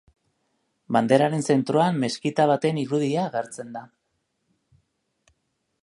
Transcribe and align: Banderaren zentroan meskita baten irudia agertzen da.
Banderaren 0.95 1.43
zentroan 1.55 1.99
meskita 2.05 2.47
baten 2.53 2.79
irudia 2.85 3.27
agertzen 3.27 3.71
da. 3.77 3.85